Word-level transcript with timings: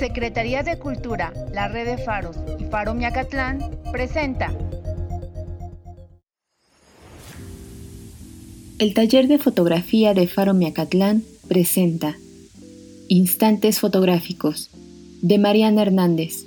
Secretaría 0.00 0.62
de 0.62 0.78
Cultura, 0.78 1.34
la 1.52 1.68
Red 1.68 1.84
de 1.84 1.98
Faros 1.98 2.34
y 2.58 2.64
Faro 2.64 2.94
Miacatlán 2.94 3.58
presenta 3.92 4.50
El 8.78 8.94
taller 8.94 9.28
de 9.28 9.36
fotografía 9.36 10.14
de 10.14 10.26
Faro 10.26 10.54
Miacatlán 10.54 11.22
presenta 11.48 12.16
Instantes 13.08 13.78
fotográficos 13.78 14.70
de 15.20 15.36
Mariana 15.36 15.82
Hernández, 15.82 16.46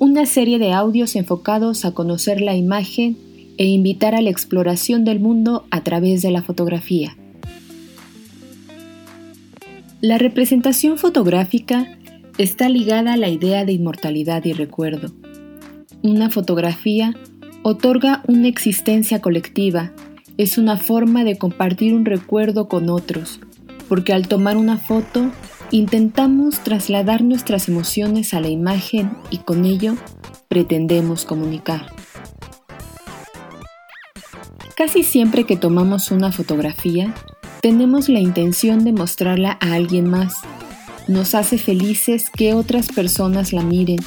una 0.00 0.26
serie 0.26 0.58
de 0.58 0.72
audios 0.72 1.14
enfocados 1.14 1.84
a 1.84 1.92
conocer 1.92 2.40
la 2.40 2.56
imagen 2.56 3.16
e 3.58 3.66
invitar 3.66 4.16
a 4.16 4.20
la 4.22 4.30
exploración 4.30 5.04
del 5.04 5.20
mundo 5.20 5.66
a 5.70 5.84
través 5.84 6.20
de 6.20 6.32
la 6.32 6.42
fotografía. 6.42 7.16
La 10.00 10.18
representación 10.18 10.98
fotográfica 10.98 11.96
está 12.38 12.68
ligada 12.68 13.14
a 13.14 13.16
la 13.16 13.28
idea 13.28 13.64
de 13.64 13.72
inmortalidad 13.72 14.44
y 14.44 14.52
recuerdo. 14.52 15.12
Una 16.02 16.30
fotografía 16.30 17.14
otorga 17.62 18.22
una 18.28 18.48
existencia 18.48 19.20
colectiva, 19.20 19.92
es 20.36 20.58
una 20.58 20.76
forma 20.76 21.24
de 21.24 21.38
compartir 21.38 21.94
un 21.94 22.04
recuerdo 22.04 22.68
con 22.68 22.90
otros, 22.90 23.40
porque 23.88 24.12
al 24.12 24.28
tomar 24.28 24.56
una 24.56 24.76
foto 24.76 25.30
intentamos 25.70 26.60
trasladar 26.60 27.22
nuestras 27.22 27.68
emociones 27.68 28.34
a 28.34 28.40
la 28.40 28.48
imagen 28.48 29.10
y 29.30 29.38
con 29.38 29.64
ello 29.64 29.96
pretendemos 30.48 31.24
comunicar. 31.24 31.86
Casi 34.76 35.02
siempre 35.02 35.44
que 35.44 35.56
tomamos 35.56 36.10
una 36.10 36.32
fotografía, 36.32 37.14
tenemos 37.62 38.10
la 38.10 38.20
intención 38.20 38.84
de 38.84 38.92
mostrarla 38.92 39.56
a 39.60 39.72
alguien 39.72 40.08
más 40.08 40.34
nos 41.08 41.34
hace 41.34 41.58
felices 41.58 42.30
que 42.30 42.54
otras 42.54 42.88
personas 42.88 43.52
la 43.52 43.62
miren, 43.62 44.00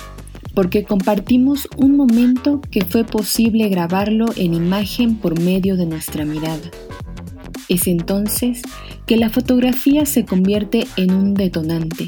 porque 0.53 0.83
compartimos 0.83 1.67
un 1.77 1.95
momento 1.95 2.61
que 2.71 2.83
fue 2.83 3.03
posible 3.03 3.69
grabarlo 3.69 4.25
en 4.35 4.53
imagen 4.53 5.15
por 5.15 5.39
medio 5.39 5.77
de 5.77 5.85
nuestra 5.85 6.25
mirada. 6.25 6.69
Es 7.69 7.87
entonces 7.87 8.61
que 9.05 9.17
la 9.17 9.29
fotografía 9.29 10.05
se 10.05 10.25
convierte 10.25 10.87
en 10.97 11.13
un 11.13 11.33
detonante. 11.33 12.07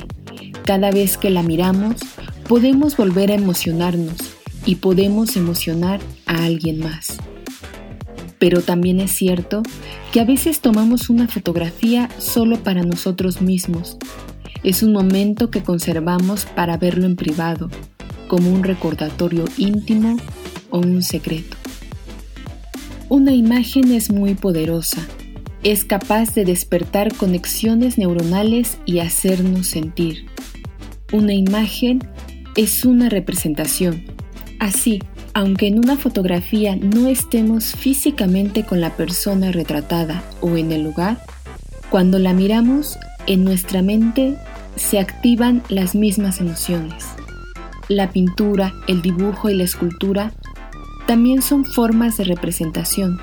Cada 0.66 0.92
vez 0.92 1.18
que 1.18 1.30
la 1.30 1.44
miramos, 1.44 1.96
podemos 2.48 2.98
volver 2.98 3.32
a 3.32 3.36
emocionarnos 3.36 4.16
y 4.66 4.76
podemos 4.76 5.36
emocionar 5.36 6.02
a 6.26 6.44
alguien 6.44 6.80
más. 6.80 7.18
Pero 8.40 8.62
también 8.62 9.00
es 9.00 9.12
cierto 9.12 9.62
que 10.12 10.20
a 10.20 10.26
veces 10.26 10.62
tomamos 10.62 11.10
una 11.10 11.28
fotografía 11.28 12.10
solo 12.18 12.58
para 12.58 12.84
nosotros 12.84 13.42
mismos 13.42 13.98
es 14.64 14.84
un 14.84 14.94
momento 14.94 15.50
que 15.50 15.64
conservamos 15.64 16.46
para 16.46 16.78
verlo 16.78 17.06
en 17.06 17.16
privado, 17.16 17.70
como 18.28 18.52
un 18.52 18.64
recordatorio 18.64 19.46
íntimo 19.58 20.18
o 20.70 20.80
un 20.80 21.02
secreto. 21.02 21.58
Una 23.10 23.34
imagen 23.34 23.92
es 23.92 24.12
muy 24.12 24.36
poderosa. 24.36 25.06
Es 25.64 25.84
capaz 25.84 26.34
de 26.34 26.46
despertar 26.46 27.14
conexiones 27.16 27.98
neuronales 27.98 28.78
y 28.86 29.00
hacernos 29.00 29.68
sentir. 29.68 30.26
Una 31.12 31.34
imagen 31.34 32.00
es 32.56 32.86
una 32.86 33.10
representación. 33.10 34.04
Así, 34.60 35.00
aunque 35.34 35.68
en 35.68 35.80
una 35.80 35.98
fotografía 35.98 36.76
no 36.76 37.08
estemos 37.08 37.76
físicamente 37.76 38.64
con 38.64 38.80
la 38.80 38.96
persona 38.96 39.52
retratada 39.52 40.24
o 40.40 40.56
en 40.56 40.72
el 40.72 40.84
lugar, 40.84 41.24
cuando 41.90 42.20
la 42.20 42.34
miramos, 42.34 42.98
en 43.28 43.44
nuestra 43.44 43.82
mente 43.82 44.38
se 44.76 45.00
activan 45.00 45.64
las 45.70 45.96
mismas 45.96 46.40
emociones. 46.40 47.06
La 47.88 48.12
pintura, 48.12 48.74
el 48.88 49.02
dibujo 49.02 49.50
y 49.50 49.56
la 49.56 49.64
escultura 49.64 50.32
también 51.08 51.42
son 51.42 51.66
formas 51.66 52.18
de 52.18 52.24
representación. 52.24 53.20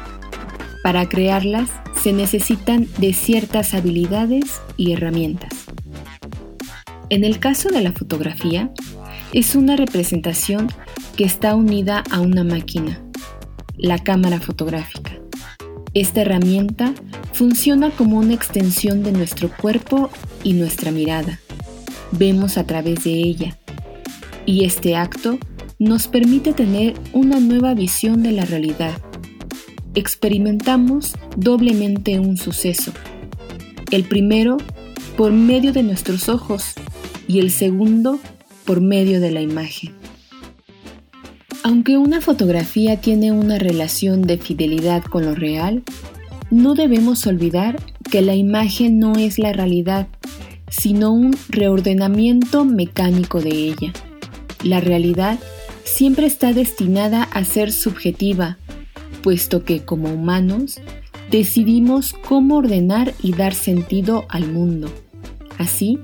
Para 0.83 1.09
crearlas 1.09 1.71
se 2.01 2.13
necesitan 2.13 2.87
de 2.99 3.13
ciertas 3.13 3.75
habilidades 3.75 4.61
y 4.77 4.93
herramientas. 4.93 5.53
En 7.11 7.25
el 7.25 7.39
caso 7.39 7.71
de 7.71 7.81
la 7.81 7.93
fotografía, 7.93 8.71
es 9.33 9.55
una 9.55 9.77
representación 9.77 10.69
que 11.17 11.25
está 11.25 11.55
unida 11.55 12.05
a 12.11 12.21
una 12.21 12.45
máquina, 12.45 13.01
la 13.77 13.99
cámara 13.99 14.41
fotográfica. 14.41 15.13
Esta 15.95 16.21
herramienta 16.21 16.93
funciona 17.33 17.91
como 17.91 18.19
una 18.19 18.35
extensión 18.35 19.03
de 19.03 19.13
nuestro 19.13 19.51
cuerpo 19.51 20.11
y 20.45 20.53
nuestra 20.53 20.91
mirada. 20.91 21.41
Vemos 22.13 22.59
a 22.59 22.65
través 22.65 23.05
de 23.05 23.13
ella. 23.13 23.59
Y 24.47 24.65
este 24.65 24.97
acto 24.97 25.39
nos 25.79 26.09
permite 26.09 26.53
tener 26.53 26.95
una 27.13 27.39
nueva 27.41 27.75
visión 27.75 28.23
de 28.23 28.33
la 28.33 28.45
realidad. 28.45 28.99
Experimentamos 29.95 31.15
doblemente 31.37 32.19
un 32.19 32.37
suceso. 32.37 32.93
El 33.91 34.05
primero 34.05 34.57
por 35.17 35.33
medio 35.33 35.73
de 35.73 35.83
nuestros 35.83 36.29
ojos 36.29 36.75
y 37.27 37.41
el 37.41 37.51
segundo 37.51 38.19
por 38.65 38.81
medio 38.81 39.21
de 39.21 39.31
la 39.31 39.41
imagen. 39.41 39.95
Aunque 41.65 41.99
una 41.99 42.21
fotografía 42.21 43.01
tiene 43.01 43.33
una 43.33 43.59
relación 43.59 44.23
de 44.23 44.39
fidelidad 44.39 45.03
con 45.03 45.25
lo 45.25 45.35
real, 45.35 45.83
no 46.51 46.75
debemos 46.75 47.27
olvidar 47.27 47.81
que 48.11 48.23
la 48.23 48.35
imagen 48.35 48.99
no 48.99 49.17
es 49.17 49.39
la 49.39 49.53
realidad, 49.53 50.09
sino 50.71 51.13
un 51.13 51.37
reordenamiento 51.49 52.65
mecánico 52.65 53.41
de 53.41 53.51
ella. 53.51 53.93
La 54.63 54.81
realidad 54.81 55.39
siempre 55.85 56.27
está 56.27 56.53
destinada 56.53 57.23
a 57.23 57.45
ser 57.45 57.73
subjetiva, 57.73 58.59
puesto 59.23 59.65
que 59.65 59.85
como 59.85 60.13
humanos 60.13 60.81
decidimos 61.31 62.15
cómo 62.27 62.57
ordenar 62.57 63.15
y 63.23 63.33
dar 63.33 63.55
sentido 63.55 64.25
al 64.29 64.51
mundo. 64.51 64.91
Así, 65.59 65.99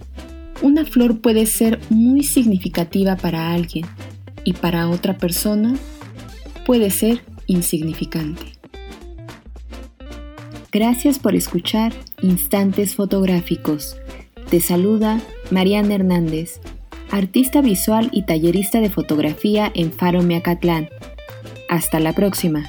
una 0.63 0.85
flor 0.85 1.21
puede 1.21 1.47
ser 1.47 1.81
muy 1.91 2.23
significativa 2.23 3.17
para 3.17 3.53
alguien 3.53 3.87
y 4.45 4.53
para 4.53 4.89
otra 4.89 5.17
persona 5.17 5.75
puede 6.67 6.91
ser 6.91 7.23
insignificante. 7.47 8.54
Gracias 10.75 11.21
por 11.21 11.37
escuchar 11.37 11.93
Instantes 12.21 12.97
Fotográficos. 12.97 13.97
Te 14.51 14.59
saluda 14.59 15.21
Mariana 15.53 15.95
Hernández, 15.95 16.59
artista 17.13 17.61
visual 17.61 18.09
y 18.11 18.27
tallerista 18.27 18.81
de 18.81 18.91
fotografía 18.91 19.71
en 19.73 19.93
Faro 19.93 20.23
Miacatlán. 20.23 20.89
Hasta 21.69 22.01
la 22.01 22.13
próxima. 22.13 22.65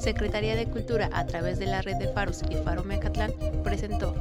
Secretaría 0.00 0.54
de 0.54 0.66
Cultura 0.66 1.08
a 1.14 1.24
través 1.24 1.58
de 1.58 1.64
la 1.64 1.80
red 1.80 1.96
de 1.96 2.08
Faros 2.12 2.42
y 2.50 2.56
Faro 2.56 2.84
Mecatlán 2.84 3.32
presentó 3.64 4.14